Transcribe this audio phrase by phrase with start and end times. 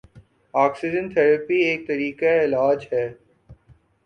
[0.53, 3.07] oxygen therapy ایک طریقہ علاج ہے